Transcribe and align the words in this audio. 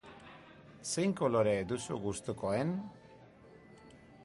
Zein 0.93 1.13
kolore 1.19 1.53
duzu 1.73 1.99
gustukoen? 2.07 2.73